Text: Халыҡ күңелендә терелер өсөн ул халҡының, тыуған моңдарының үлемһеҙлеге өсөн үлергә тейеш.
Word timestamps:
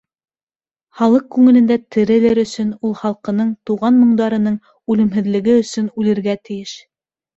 Халыҡ 1.01 1.25
күңелендә 1.35 1.75
терелер 1.95 2.41
өсөн 2.45 2.71
ул 2.89 2.95
халҡының, 3.01 3.53
тыуған 3.71 3.99
моңдарының 4.05 4.59
үлемһеҙлеге 4.95 5.59
өсөн 5.65 5.93
үлергә 6.03 6.37
тейеш. 6.51 6.75